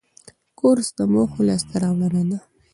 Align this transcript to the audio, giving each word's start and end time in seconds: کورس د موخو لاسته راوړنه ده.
کورس 0.59 0.87
د 0.97 0.99
موخو 1.13 1.39
لاسته 1.47 1.75
راوړنه 1.83 2.23
ده. 2.29 2.39